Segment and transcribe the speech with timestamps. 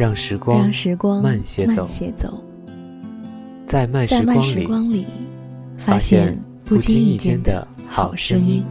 [0.00, 0.60] 让时光，
[1.22, 2.42] 慢些走。
[3.66, 5.06] 在慢时光里，
[5.76, 8.64] 发现不经意间的好声音。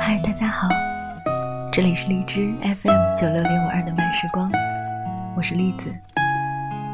[0.00, 0.66] 嗨，大家好。
[1.72, 4.50] 这里是荔枝 FM 九六零五二的慢时光，
[5.36, 5.94] 我是栗子，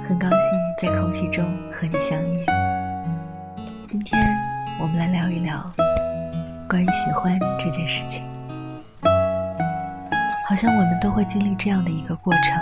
[0.06, 0.38] 很高兴
[0.82, 1.42] 在空气中
[1.72, 2.44] 和你相遇。
[3.86, 4.20] 今天
[4.82, 5.72] 我们来聊一聊
[6.68, 8.29] 关于喜欢这件事情。
[10.50, 12.60] 好像我们都会经历这样的一个过程，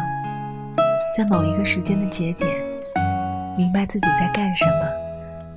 [1.16, 2.46] 在某一个时间的节点，
[3.56, 4.86] 明白自己在干什么，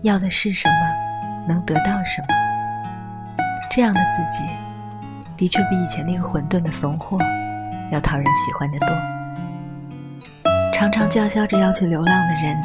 [0.03, 2.27] 要的是什么，能得到什么，
[3.69, 4.45] 这样的自己。
[5.35, 7.17] 的确比以前那个混沌的怂货
[7.91, 8.95] 要讨人喜欢的多。
[10.73, 12.55] 常常叫嚣着要去流浪的人，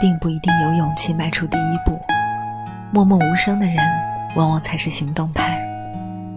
[0.00, 2.00] 并不一定有勇气迈出第一步。
[2.90, 3.76] 默默无声的人，
[4.34, 5.62] 往往才是行动派，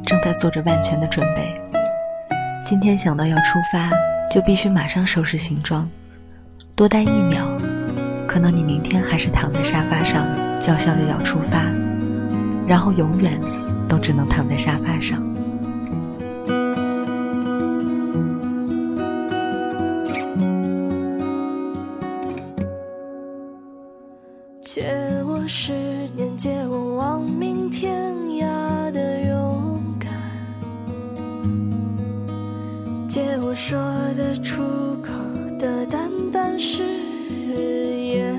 [0.06, 1.58] 正在做着万全的准备。
[2.70, 3.90] 今天想到要出发，
[4.30, 5.90] 就必须马上收拾行装。
[6.76, 7.48] 多待一秒，
[8.28, 10.28] 可能你明天还是躺在沙发上
[10.60, 11.64] 叫嚣着要出发，
[12.68, 13.40] 然后永远
[13.88, 15.24] 都只能躺在沙发上。
[24.60, 24.92] 借
[25.26, 25.72] 我十
[26.18, 28.07] 年，借我望明天
[33.70, 33.78] 说
[34.16, 34.64] 的出
[35.04, 35.12] 口
[35.60, 36.84] 的淡淡誓
[37.52, 38.34] 言，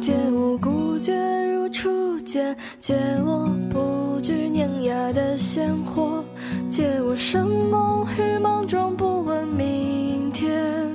[0.00, 1.12] 借我孤绝
[1.52, 2.94] 如初见，借
[3.26, 6.24] 我不惧碾压的鲜活，
[6.70, 10.88] 借我生猛与莽撞不问明天，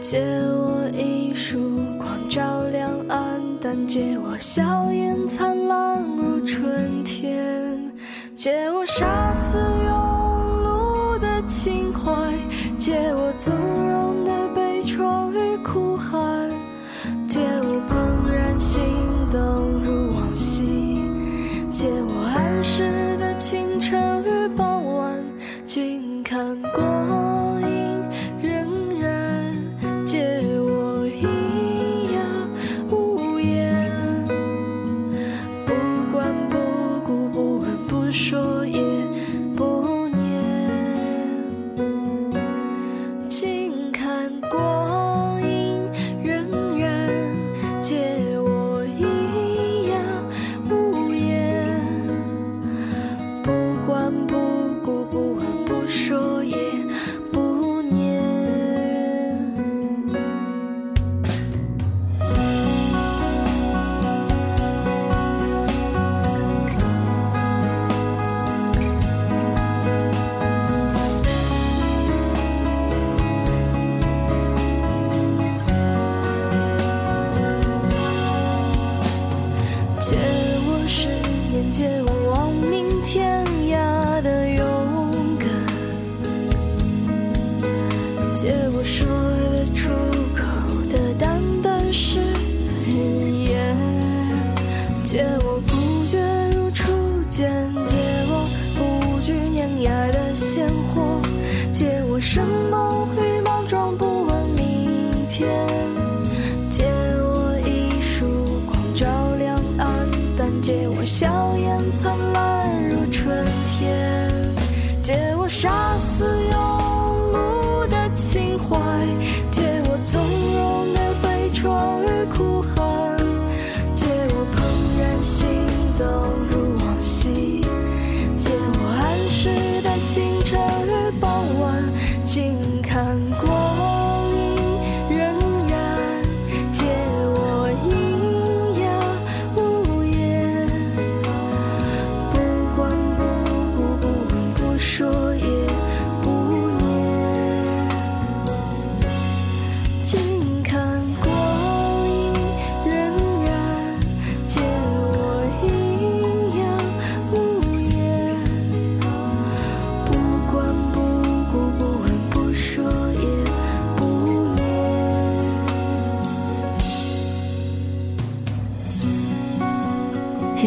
[0.00, 0.18] 借
[0.54, 1.58] 我一束
[1.98, 7.78] 光照亮暗淡，借我笑颜灿烂如春天，
[8.34, 10.11] 借我杀死勇。
[11.46, 12.12] 情怀，
[12.78, 14.01] 借我纵容
[88.42, 89.21] 借我说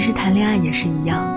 [0.05, 1.35] 其实谈恋爱也是一样。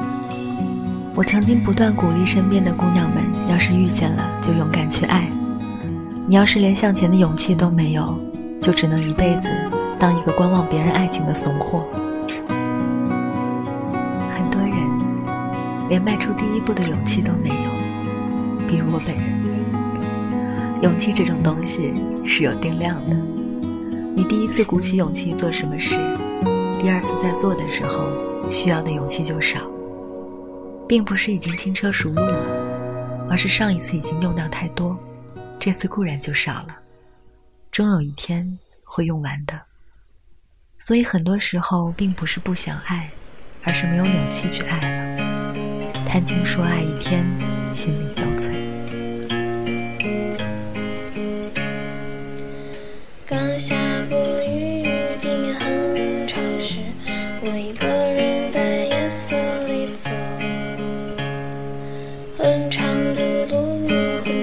[1.14, 5.26] 我曾经不断鼓励身边的姑娘们，要是遇见了，就勇敢去爱。
[6.26, 8.20] 你要是连向前的勇气都没有，
[8.60, 9.48] 就只能一辈子
[9.98, 11.88] 当一个观望别人爱情的怂货。
[14.36, 14.74] 很多人
[15.88, 17.70] 连迈出第一步的勇气都没有，
[18.68, 19.24] 比如我本人。
[20.82, 23.16] 勇气这种东西是有定量的，
[24.14, 25.94] 你第一次鼓起勇气做什么事，
[26.82, 28.04] 第二次在做的时候
[28.50, 29.60] 需要的勇气就少，
[30.88, 34.98] 并不是已经轻车熟路了，而是上一次已经用掉太多，
[35.58, 36.76] 这次固然就少了，
[37.70, 39.60] 终有一天会用完的。
[40.78, 43.10] 所以很多时候并不是不想爱，
[43.64, 46.04] 而是没有勇气去爱了。
[46.04, 47.24] 谈情说爱一天，
[47.74, 48.67] 心力交瘁。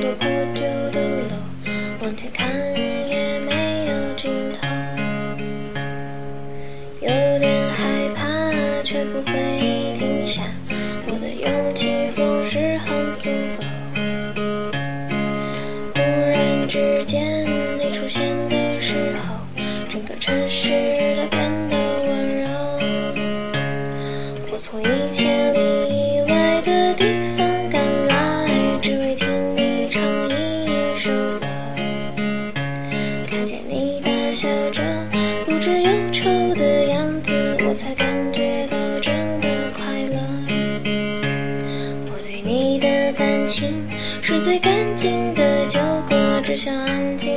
[0.05, 1.99] wonderful doodle law.
[1.99, 2.74] Want to kind
[44.27, 45.79] 是最干净的酒
[46.09, 47.34] 馆，只想安静。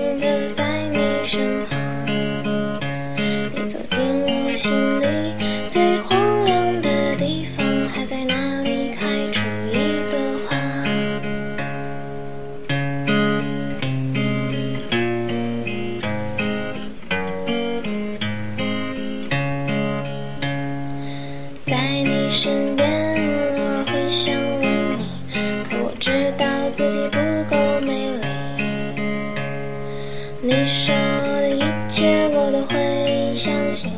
[30.48, 31.60] 你说的一
[31.90, 33.92] 切我都会相信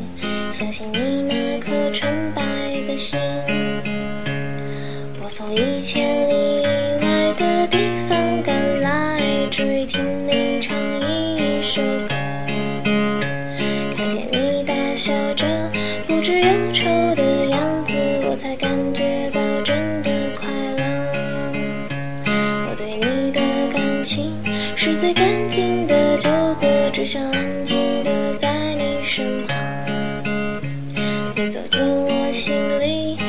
[0.51, 2.41] 相信你那颗纯白
[2.85, 3.17] 的心。
[5.23, 6.20] 我从以前
[32.33, 33.20] 心里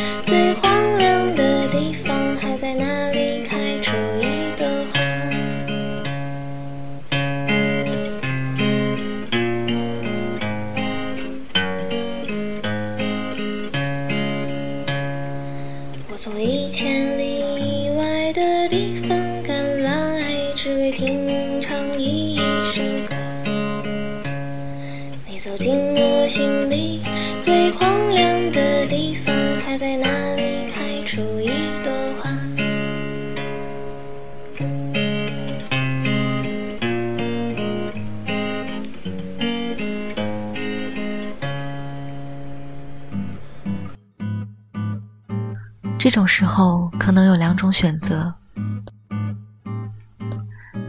[46.02, 48.34] 这种时候可能有两种选择：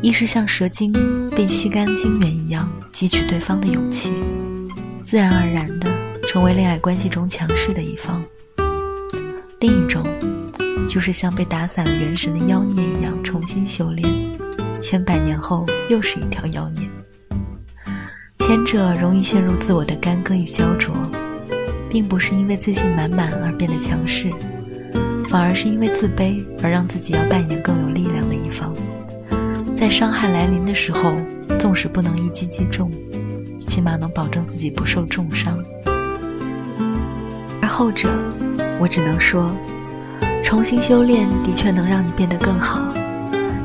[0.01, 0.91] 一是像蛇精
[1.29, 4.11] 被吸干精元一样汲取对方的勇气，
[5.05, 5.87] 自然而然的
[6.27, 8.23] 成为恋爱关系中强势的一方；
[9.59, 10.03] 另一种
[10.89, 14.09] 就是像被打散了元神的妖孽一样重新修炼，
[14.81, 16.89] 千百年后又是一条妖孽。
[18.39, 20.91] 前者容易陷入自我的干戈与焦灼，
[21.87, 24.33] 并不是因为自信满满而变得强势。
[25.29, 28.73] 反而是因为自卑而让自己要扮演更有力量的一方，
[29.75, 31.13] 在伤害来临的时候，
[31.57, 32.91] 纵使不能一击击中，
[33.59, 35.57] 起码能保证自己不受重伤。
[37.61, 38.09] 而后者，
[38.79, 39.55] 我只能说，
[40.43, 42.93] 重新修炼的确能让你变得更好，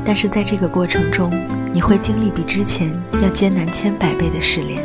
[0.03, 1.31] 但是在这个过程中，
[1.71, 4.83] 你会经历比之前要艰难千百倍的试炼。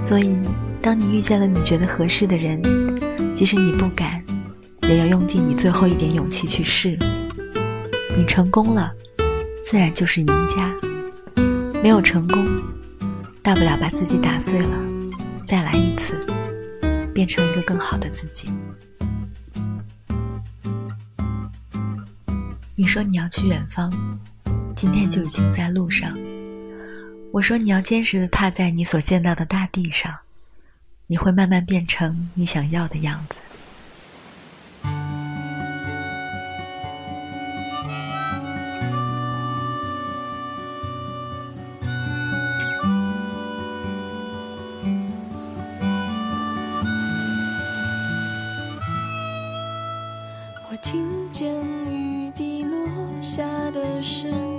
[0.00, 0.36] 所以，
[0.82, 2.60] 当你遇见了你觉得合适的人，
[3.36, 4.24] 即使你不敢。
[4.88, 6.96] 也要用尽你最后一点勇气去试。
[8.16, 8.90] 你成功了，
[9.64, 10.72] 自然就是赢家；
[11.82, 12.46] 没有成功，
[13.42, 14.78] 大不了把自己打碎了，
[15.44, 16.18] 再来一次。
[17.12, 18.48] 变成一个更好的自己。
[22.74, 23.90] 你说你要去远方，
[24.76, 26.16] 今天就已经在路上。
[27.32, 30.14] 我说你要坚实的踏在你所见到的大地上，
[31.08, 33.36] 你会慢慢变成你想要的样子。
[50.68, 51.48] 我听见
[51.88, 52.78] 雨滴落
[53.22, 54.55] 下的声音，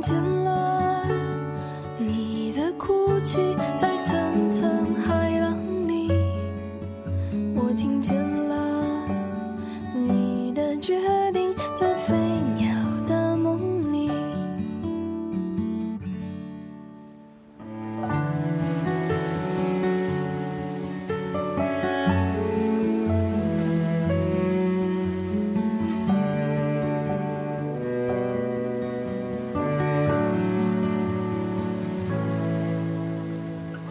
[0.00, 0.37] 我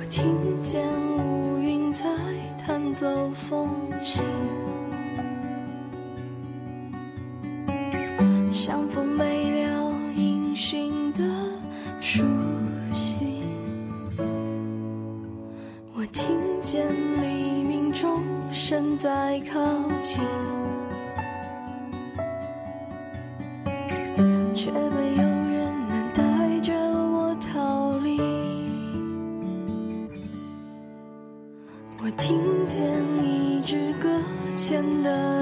[0.10, 0.82] 听见
[1.18, 2.06] 乌云在
[2.58, 3.68] 弹奏风
[4.02, 4.24] 琴，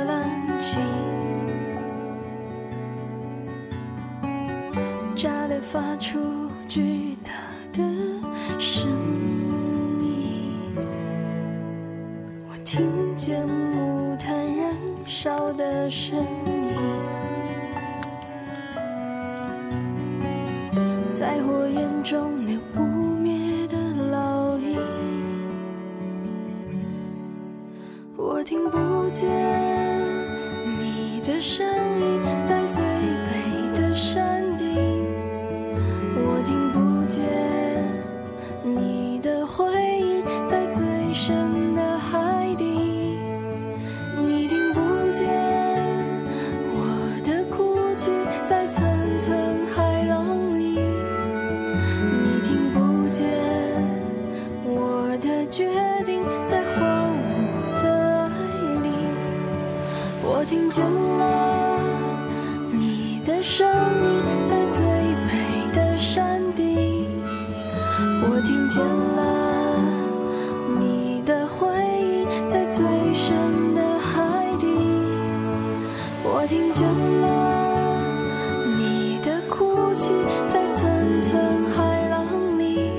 [0.05, 0.81] 的蓝鲸，
[5.15, 6.19] 炸裂发出
[6.67, 7.31] 巨大
[7.73, 7.81] 的
[8.59, 8.87] 声
[9.99, 10.53] 音。
[12.47, 16.75] 我听见木炭燃烧的声音，
[21.13, 23.77] 在火焰中留不灭的
[24.11, 24.77] 烙印。
[28.15, 29.54] 我听不见
[31.45, 31.94] 生
[76.45, 77.25] 我听见了
[78.77, 80.13] 你的哭泣，
[80.47, 81.33] 在层层
[81.75, 82.23] 海浪
[82.59, 82.91] 里。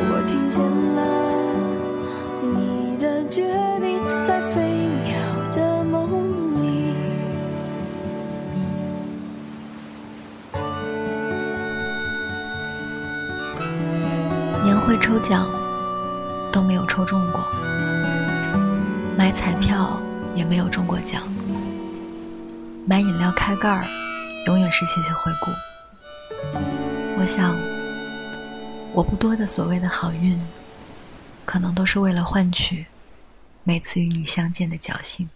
[0.00, 0.64] 我听见
[0.96, 0.98] 了
[2.56, 3.42] 你的决
[3.78, 4.62] 定，在飞
[5.04, 5.12] 鸟
[5.52, 6.94] 的梦里。
[14.64, 15.46] 年会抽奖
[16.50, 17.44] 都没有抽中过，
[19.14, 20.00] 买彩票
[20.34, 20.83] 也没有中，
[23.36, 23.86] 开盖儿
[24.46, 25.50] 永远是谢谢回顾。
[27.18, 27.56] 我想，
[28.92, 30.38] 我不多的所谓的好运，
[31.44, 32.84] 可能都是为了换取
[33.62, 35.28] 每次与你相见的侥幸。